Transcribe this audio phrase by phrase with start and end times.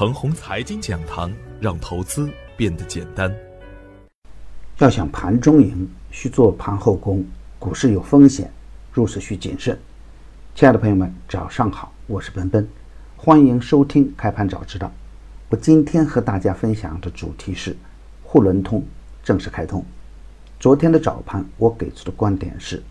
[0.00, 1.30] 程红财经讲堂，
[1.60, 3.30] 让投资变得简单。
[4.78, 7.22] 要想盘中赢，需做盘后功。
[7.58, 8.50] 股市有风险，
[8.94, 9.78] 入市需谨慎。
[10.54, 12.66] 亲爱的朋友们，早上好，我是奔奔，
[13.14, 14.90] 欢迎收听开盘早知道。
[15.50, 17.76] 我今天和大家分享的主题是
[18.24, 18.82] 沪伦通
[19.22, 19.84] 正式开通。
[20.58, 22.82] 昨天的早盘，我给出的观点是，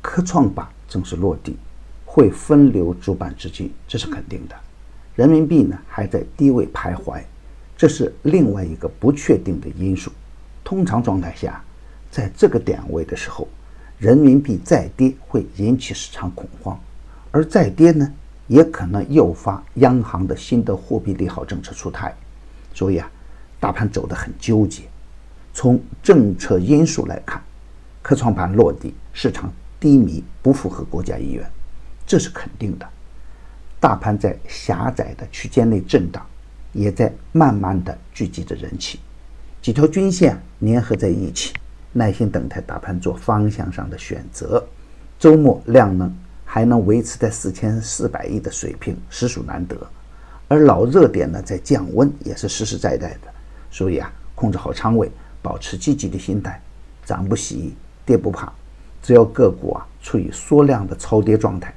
[0.00, 1.58] 科创板正式落地，
[2.06, 4.56] 会分流主板资金，这是肯定的。
[5.14, 7.20] 人民币呢还在低位徘徊，
[7.76, 10.10] 这是另外一个不确定的因素。
[10.64, 11.62] 通常状态下，
[12.10, 13.46] 在这个点位的时候，
[13.98, 16.80] 人民币再跌会引起市场恐慌，
[17.30, 18.10] 而再跌呢，
[18.46, 22.14] 也可能诱发央行的新的货币利好政策出台。
[22.72, 23.10] 所以啊，
[23.60, 24.84] 大盘走得很纠结。
[25.52, 27.42] 从政策因素来看，
[28.00, 31.44] 科创板落地，市场低迷，不符合国家意愿，
[32.06, 32.88] 这是肯定的。
[33.82, 36.24] 大盘在狭窄的区间内震荡，
[36.72, 39.00] 也在慢慢的聚集着人气。
[39.60, 41.52] 几条均线粘合在一起，
[41.90, 44.64] 耐心等待大盘做方向上的选择。
[45.18, 49.76] 周末量能还能维持在四千四百亿的水平，实属难得。
[50.46, 53.34] 而老热点呢在降温，也是实实在在的。
[53.68, 55.10] 所以啊，控制好仓位，
[55.42, 56.62] 保持积极的心态，
[57.04, 57.74] 涨不喜，
[58.06, 58.52] 跌不怕。
[59.02, 61.74] 只要个股啊处于缩量的超跌状态。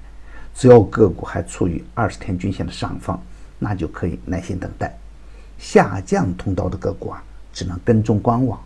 [0.56, 3.22] 只要个股还处于二十天均线的上方，
[3.59, 4.98] 那就可以耐心等待。
[5.59, 8.58] 下降通道的个股啊，只能跟踪观望。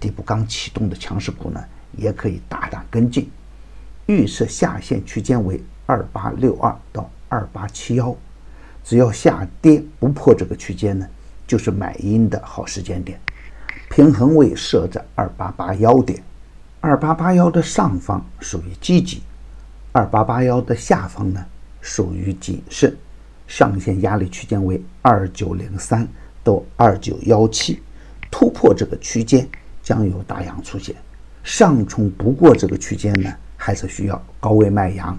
[0.00, 1.64] 底部刚启动的强势股呢，
[1.96, 3.30] 也可以大胆跟进。
[4.06, 8.14] 预设下限区间为二八六二到二八七幺，
[8.84, 11.06] 只要下跌不破这个区间呢，
[11.46, 13.20] 就是买阴的好时间点。
[13.90, 16.22] 平衡位设在二八八幺点，
[16.80, 19.22] 二八八幺的上方属于积极。
[19.92, 21.44] 二八八幺的下方呢，
[21.80, 22.94] 属于谨慎，
[23.46, 26.06] 上限压力区间为二九零三
[26.44, 27.80] 到二九幺七，
[28.30, 29.48] 突破这个区间
[29.82, 30.94] 将有大阳出现，
[31.42, 35.18] 上冲不过这个区间呢，还是需要高位卖阳。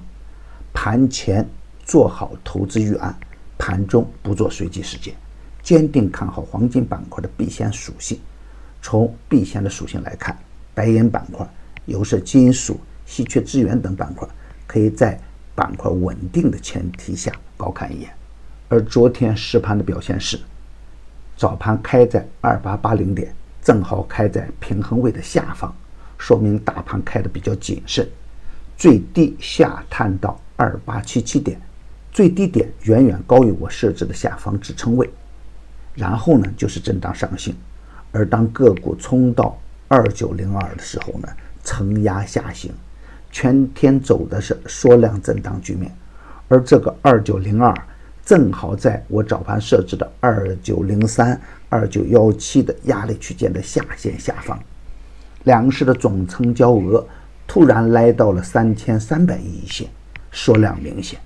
[0.71, 1.45] 盘前
[1.83, 3.13] 做好投资预案，
[3.57, 5.15] 盘中不做随机事件，
[5.63, 8.17] 坚定看好黄金板块的避险属性。
[8.81, 10.37] 从避险的属性来看，
[10.75, 11.45] 白银板块、
[11.85, 14.29] 有色金属、稀缺资源等板块。
[14.69, 15.19] 可以在
[15.55, 18.09] 板块稳定的前提下高看一眼，
[18.67, 20.39] 而昨天实盘的表现是，
[21.35, 25.73] 早盘开在二八八零点，正好开在平衡位的下方，
[26.19, 28.07] 说明大盘开的比较谨慎，
[28.77, 31.59] 最低下探到二八七七点，
[32.11, 35.09] 最低点远远高于我设置的下方支撑位，
[35.95, 37.55] 然后呢就是震荡上行，
[38.11, 41.27] 而当个股冲到二九零二的时候呢，
[41.63, 42.71] 承压下行。
[43.31, 45.95] 全天走的是缩量震荡局面，
[46.47, 47.73] 而这个二九零二
[48.25, 54.59] 正好在我早盘设置的二九零三、二九幺七的压力区间的下限下方，
[55.43, 57.05] 两市的总成交额
[57.47, 59.87] 突然来到了三千三百亿一线，
[60.31, 61.19] 缩量明显。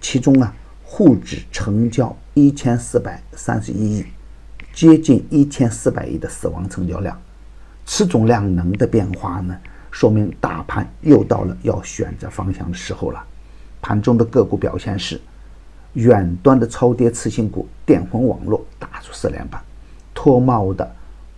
[0.00, 4.04] 其中啊，沪指成交一千四百三十一亿，
[4.72, 7.18] 接近一千四百亿的死亡成交量，
[7.84, 9.58] 此种量能的变化呢？
[9.90, 13.24] 说明大盘又到了要选择方向的时候了。
[13.80, 15.20] 盘中的个股表现是：
[15.94, 19.62] 远端的超跌次新股电魂网络打出四连板，
[20.14, 20.90] 脱帽的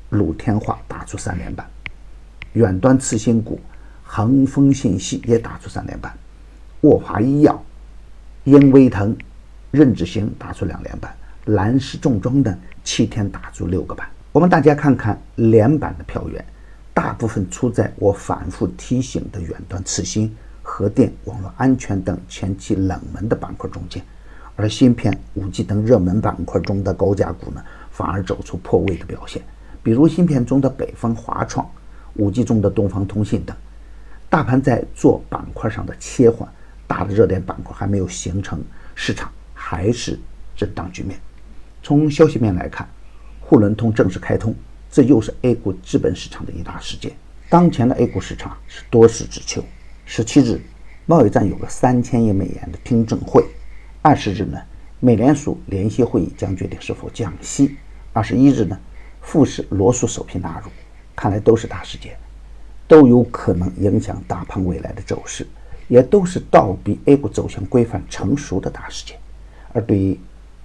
[0.08, 1.66] 鲁天化打出三连板，
[2.54, 3.60] 远端次新股
[4.02, 6.12] 恒丰信息也打出三连板，
[6.80, 7.62] 沃华医药、
[8.44, 9.16] 英威腾、
[9.70, 14.08] 任志行打出两连板，蓝石重装等七天打出六个板。
[14.32, 16.44] 我们大家看看连板的票源。
[17.00, 24.04] 大部分出在我反复提醒的远端次新、核电、网络安全等前期冷门的板块中间，
[24.54, 29.40] 而芯片、五 G 等热门板块中的高价股呢，反而走出破位的表现。
[29.82, 31.66] 比如芯片中的北方华创、
[32.16, 33.56] 五 G 中的东方通信等。
[34.28, 36.46] 大盘在做板块上的切换，
[36.86, 38.62] 大的热点板块还没有形成，
[38.94, 40.20] 市场还是
[40.54, 41.18] 震荡局面。
[41.82, 42.86] 从消息面来看，
[43.40, 44.54] 沪伦通正式开通。
[44.90, 47.12] 这又是 A 股资本市场的一大事件。
[47.48, 49.62] 当前的 A 股市场是多事之秋。
[50.04, 50.60] 十七日，
[51.06, 53.42] 贸易战有个三千亿美元的听证会；
[54.02, 54.58] 二十日呢，
[54.98, 57.68] 美联储联席会议将决定是否降息；
[58.12, 58.76] 二十一日呢，
[59.20, 60.70] 富时罗素首批纳入。
[61.14, 62.16] 看来都是大事件，
[62.88, 65.46] 都有可能影响大盘未来的走势，
[65.86, 69.16] 也都是倒逼 A 股走向规范成熟的大事件。
[69.72, 70.18] 而对于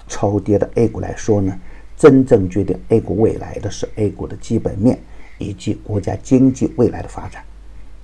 [0.08, 1.60] 超跌的 A 股来说呢？
[1.98, 5.00] 真正决定 A 股未来的是 A 股的基本面
[5.38, 7.44] 以及国家经济未来的发展。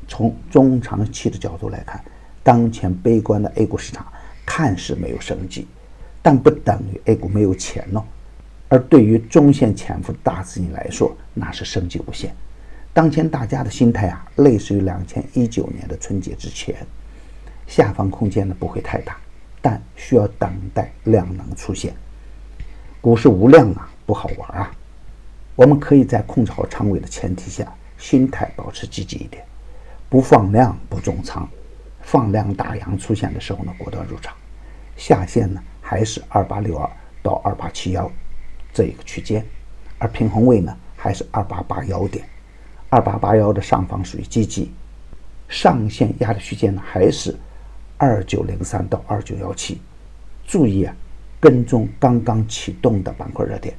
[0.07, 2.03] 从中长期的角度来看，
[2.43, 4.05] 当前悲观的 A 股市场
[4.45, 5.67] 看似没有生机，
[6.21, 8.03] 但不等于 A 股没有钱哦。
[8.67, 12.33] 而对于中线潜伏大资金来说，那是生机无限。
[12.94, 16.75] 当前大家的心态啊，类似于两千一九年的春节之前，
[17.67, 19.17] 下方空间呢不会太大，
[19.61, 21.94] 但需要等待量能出现。
[23.01, 24.71] 股市无量啊，不好玩啊。
[25.56, 29.44] 我们可以在控制好仓位的前提下，心态保持积极一点，
[30.07, 31.50] 不放量不重仓，
[32.01, 34.36] 放量大阳出现的时候呢，果断入场。
[34.95, 36.88] 下限呢还是二八六二
[37.24, 38.09] 到二八七幺
[38.71, 39.44] 这一个区间，
[39.97, 42.24] 而平衡位呢还是二八八幺点，
[42.89, 44.71] 二八八幺的上方属于积极，
[45.50, 47.36] 上限压力区间呢还是
[47.97, 49.81] 二九零三到二九幺七，
[50.45, 50.95] 注意啊，
[51.41, 53.75] 跟踪刚刚启动的板块热点。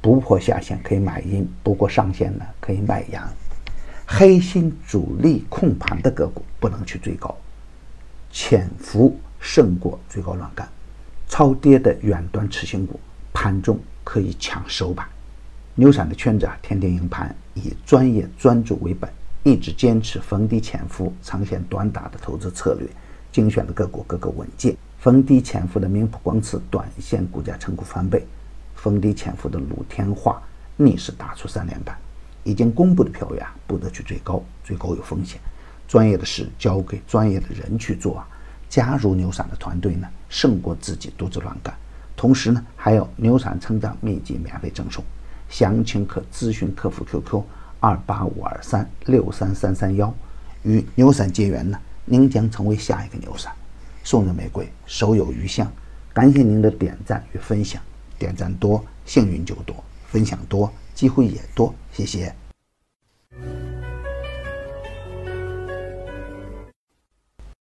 [0.00, 3.26] 不破下限可以买阴，不过上限呢可以卖阳。
[4.04, 7.34] 黑心主力控盘的个股不能去追高，
[8.32, 10.68] 潜伏胜过追高乱干。
[11.28, 12.98] 超跌的远端持新股
[13.32, 15.06] 盘中可以抢首板。
[15.76, 19.08] 牛散的圈子啊，天天赢盘，以专业专注为本，
[19.44, 22.86] 一直坚持逢低潜伏、长线短打的投资策略，
[23.30, 24.76] 精选的个股个个稳健。
[25.02, 28.24] 逢低潜伏的明普光磁短线股价成功翻倍。
[28.76, 30.40] 逢低潜伏的鲁天化
[30.76, 31.98] 逆势打出三连板，
[32.44, 35.40] 已经公布的票源啊不得去追高，追高有风险。
[35.88, 38.28] 专业的事交给专业的人去做啊！
[38.68, 41.74] 加入牛散的团队呢，胜过自己独自乱干。
[42.16, 45.02] 同时呢，还有牛散成长秘籍免费赠送，
[45.48, 47.42] 详情可咨询客服 QQ
[47.80, 50.14] 二八五二三六三三三幺。
[50.62, 53.52] 与牛散结缘呢，您将成为下一个牛散。
[54.02, 55.70] 送人玫瑰，手有余香。
[56.12, 57.82] 感谢您的点赞与分享。
[58.18, 59.74] 点赞多，幸运就多；
[60.06, 61.74] 分享多，机会也多。
[61.92, 62.34] 谢谢。